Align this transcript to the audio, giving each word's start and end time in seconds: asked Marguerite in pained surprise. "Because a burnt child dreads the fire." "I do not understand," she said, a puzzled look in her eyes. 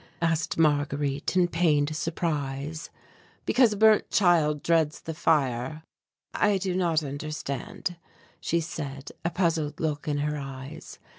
asked 0.23 0.57
Marguerite 0.57 1.35
in 1.37 1.47
pained 1.47 1.95
surprise. 1.95 2.89
"Because 3.45 3.71
a 3.73 3.77
burnt 3.77 4.09
child 4.09 4.63
dreads 4.63 5.01
the 5.01 5.13
fire." 5.13 5.83
"I 6.33 6.57
do 6.57 6.73
not 6.73 7.03
understand," 7.03 7.97
she 8.39 8.61
said, 8.61 9.11
a 9.23 9.29
puzzled 9.29 9.79
look 9.79 10.07
in 10.07 10.17
her 10.17 10.39
eyes. 10.39 10.97